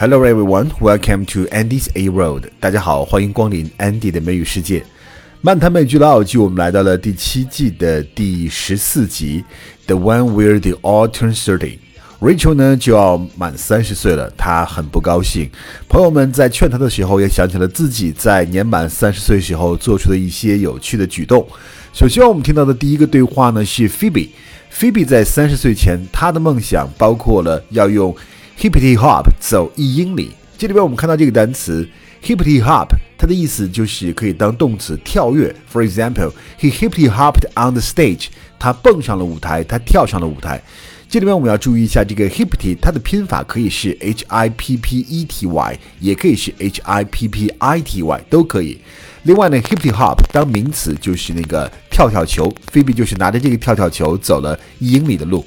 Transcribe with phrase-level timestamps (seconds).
[0.00, 2.44] Hello everyone, welcome to Andy's A Road。
[2.58, 4.82] 大家好，欢迎光临 Andy 的美语世界。
[5.42, 9.44] 漫谈美剧老友记，我们来到了第七季的第十四集
[9.86, 11.76] ，The One Where the All Turn Thirty。
[12.18, 15.50] Rachel 呢就要满三十岁了，她很不高兴。
[15.86, 21.46] 朋友们在劝她的时候，也想起了自己在年满三十岁时候做出的一些有趣的举动。
[21.92, 24.30] 首先，我们听到的第一个对话呢是 Phoebe。
[24.72, 28.16] Phoebe 在三十岁前，她的梦想包括了要用
[28.60, 30.32] hippity hop 走一英里。
[30.58, 31.88] 这里边我们看到这个单词
[32.22, 35.54] hippity hop，它的意思就是可以当动词跳跃。
[35.72, 38.26] For example, he hippity hopped on the stage。
[38.58, 40.62] 他蹦上了舞台，他跳上了舞台。
[41.08, 48.02] 这里边我们要注意一下，这个 hippity 它的拼法可以是 h i p p e t y，也可以是 h i p p i t
[48.02, 48.78] y，都可以。
[49.22, 52.52] 另外呢，hippity hop 当名词就是那个跳跳球。
[52.70, 55.42] 菲比就是拿着这个跳跳球走了一英里的路。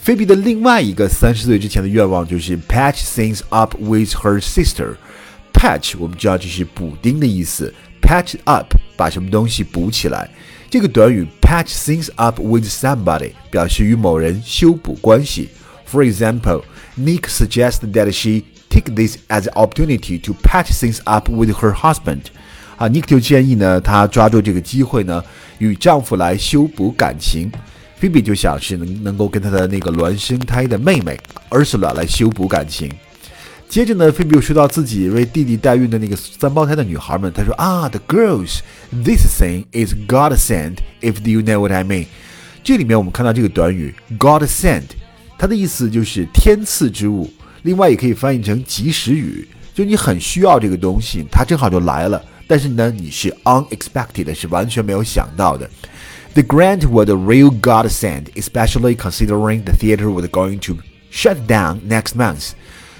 [0.00, 10.30] 菲比的另外一个三十岁之前的愿望就是 patch things up with her sister。patch 我们知道这是补丁的意思，patch up 把什么东西补起来。
[10.68, 15.48] 这个短语 patch things up with somebody 表示与某人修补关系。
[15.90, 16.62] For example,
[16.98, 21.72] Nick suggested that she take this as an opportunity to patch things up with her
[21.72, 22.22] husband.
[22.76, 25.24] 啊，Nick 就建议呢，她抓住这个机会呢，
[25.58, 27.50] 与丈夫来修补感情。
[28.01, 31.15] 菲比就想是能能够跟她的那个孪生胎的妹妹
[31.51, 32.91] Ursula 来修补感情。
[33.69, 42.07] 接着呢，菲比又说到自己为弟弟代孕的那个三胞胎的女孩们，她说啊，the girls，this thing is God sent，if you know what I mean。
[42.63, 44.85] 这里面我们看到这个短语 God sent，
[45.37, 55.69] 它的意思就是天赐之物，另外也可以翻译成及时雨，就你很需要这个东西，它正好就来了，但是呢，你是 unexpected，是完全没有想到的。
[56.34, 60.78] The grant was a real godsend, especially considering the theater was going to
[61.10, 62.52] shut down next month.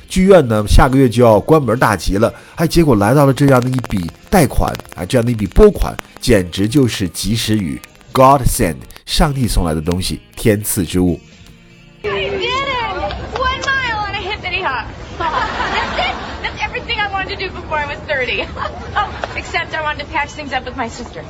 [0.09, 7.81] 剧院呢，下个月就要关门大吉了，哎，结果来到了这样的一笔贷款啊，这样的一笔拨款，简直就是及时雨，
[8.13, 11.21] God send，上帝送来的东西，天赐之物。
[12.05, 13.37] I did it!
[13.37, 14.87] One mile on a hippity hop.
[15.19, 16.15] That's it.
[16.43, 18.47] That's everything I wanted to do before I was 30.
[18.95, 21.25] Oh, except I wanted to patch things up with my sister.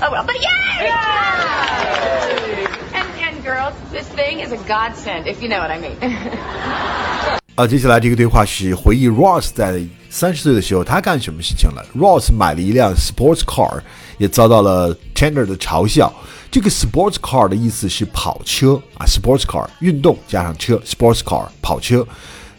[0.00, 0.90] Oh well, but yay!
[2.92, 5.96] And, and girls, this thing is a godsend, if you know what I mean.
[7.56, 9.80] 啊，接下来这个对话是回忆 Ross 在
[10.10, 11.86] 三十岁的时候他干什么事情了。
[11.96, 13.80] Ross 买了一辆 sports car，
[14.18, 16.12] 也遭到了 Chandler 的嘲笑。
[16.50, 22.06] 这个 sports car 的意思是跑车啊，sports car 运动加上车，sports car 跑车。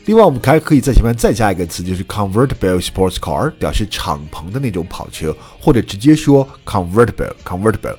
[0.07, 7.97] 另外，我们还可以在前面再加一个词，就是 convertible sports car，表示敞篷的那种跑车，或者直接说 convertible convertible。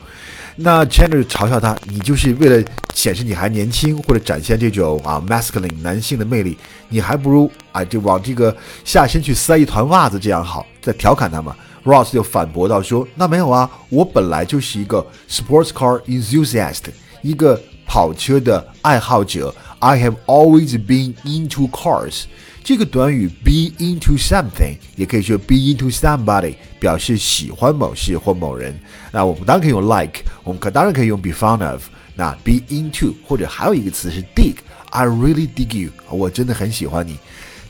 [0.57, 2.61] 那 Chandler 嘲笑他，你就是为了
[2.93, 6.57] 显示你还年轻，或者展现这种啊 masculine 男性的魅力，
[6.89, 11.55] 你还不如啊就往这个下身去塞一团袜子这样好，在调侃他嘛。
[11.83, 16.81] Ross 就反驳到说，那没有啊，我本来就是一个 sports car enthusiast，
[17.21, 19.53] 一个跑车的爱好者。
[19.81, 22.25] I have always been into cars。
[22.63, 28.79] 这个短语 be into something 也可以说 be into somebody，表示喜欢某事或某人。
[29.11, 31.81] 那我们当然可以用 like，我们可当然可以用 be fond of。
[32.15, 37.17] 那 be into 或者还有一个词是 dig，I really dig you，我真的很喜欢你。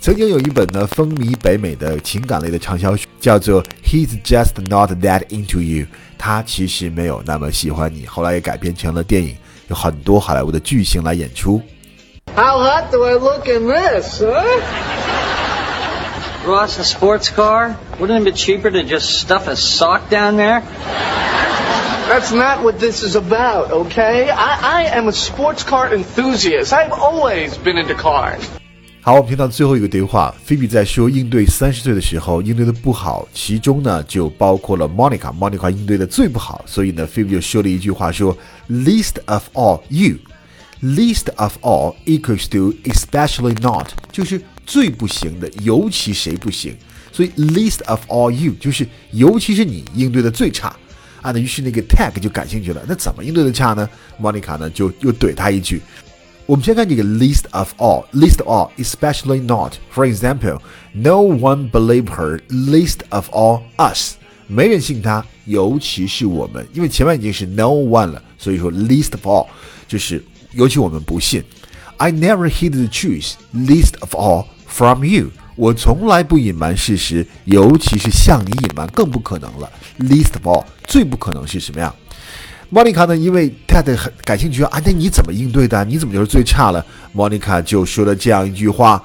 [0.02, 5.86] 曾经有一本呢风靡北美的情感类的畅销书，叫做 He's just not that into you，
[6.18, 8.06] 他其实没有那么喜欢你。
[8.06, 9.38] 后来也改编成了电影，
[9.70, 11.62] 有很多好莱坞的巨星来演出。
[12.34, 14.43] How hot do I look in this, huh?
[16.47, 17.77] Ross, a sports car?
[17.99, 20.62] Wouldn't it be cheaper to just stuff a sock down there?
[22.09, 24.31] That's not what this is about, okay?
[24.31, 26.72] I, I am a sports car enthusiast.
[26.72, 28.43] I've always been into cars.
[29.00, 38.37] 好，我们听到最后一个对话，菲比在说应对三十岁的时候应对的不好，其中呢就包括了 Monica。Monica 应对的最不好，所以呢，菲比就说了一句话说：“
[38.71, 40.17] Least of all you。”
[40.83, 46.76] least of all equals to especially not，就是最不行的，尤其谁不行。
[47.12, 50.69] 所以 least of all you 就是尤其是你应对的最差
[51.23, 51.32] 啊。
[51.32, 53.88] 那于是那个 tag 就感兴趣了，那怎么应对的差呢？
[54.20, 55.81] Monica 呢就又怼他一句。
[56.44, 64.17] 我们先看这个 least of all，least of all especially not。For example，no one believe her least of all us。
[64.47, 69.47] 没人信他，尤其是我们，因为前面已经是 no one 了，所以说 least of all
[69.88, 70.23] 就是
[70.53, 71.44] 尤其我们不信。
[71.98, 75.30] I never hid the truth, least of all from you。
[75.56, 79.69] 我从来不隐瞒事实，尤其是向你隐瞒更不可能了。
[80.00, 81.94] Least of all，最不可能是什么样？
[82.69, 83.15] 莫妮卡呢？
[83.15, 85.83] 因为 Ted 很感兴趣啊，那你怎么应对的？
[85.86, 86.83] 你怎么就是最差了
[87.13, 89.04] ？？Monica 就说了这样一句话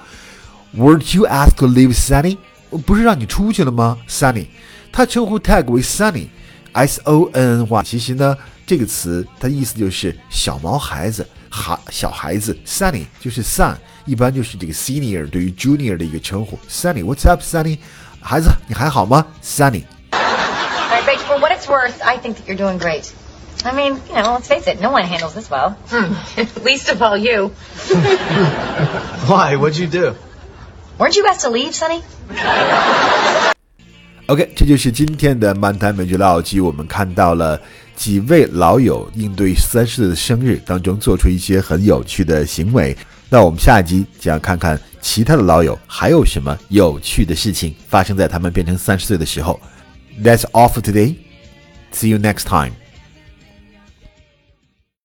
[0.76, 2.38] Weren't you asked to leave, Sunny？
[2.87, 4.46] 不是让你出去了吗，Sunny？
[4.92, 7.82] 他称呼 Tag 为 Sunny，S O N N Y。
[7.82, 12.56] 其实呢，这个词它的意思就是小毛孩子，孩小孩子。
[12.66, 16.58] Sunny 就是 son，一般就是这个 senior 对于 junior 的一个称呼。
[16.68, 17.78] Sunny，What's up, Sunny？
[18.20, 19.24] 孩子，你还好吗
[21.06, 23.04] Rach, for what it's worth, I think that you're doing great.
[23.64, 25.76] I mean, you know, let's face it, no one handles this well.
[26.64, 27.52] Least of all you.
[29.28, 29.56] Why?
[29.56, 30.16] What'd you do?
[30.98, 32.02] Weren't you asked to leave, Sonny?
[34.26, 36.58] OK，这就是今天的漫谈美剧老友记。
[36.58, 37.60] 我们看到了
[37.96, 42.96] 几位老友应对三十岁的生日当中做出一些很有趣的行为。
[43.28, 49.58] 那我们下一集将看看其他的老友还有什么有趣的事情发生在他们变成三十岁的时候。
[50.22, 51.16] That's all for today.
[51.93, 52.86] See you next time.